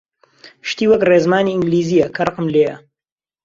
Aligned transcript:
شتی 0.69 0.85
وەک 0.91 1.01
ڕێزمانی 1.09 1.53
ئینگلیزییە 1.53 2.07
کە 2.15 2.21
ڕقم 2.27 2.45
لێیە! 2.53 2.75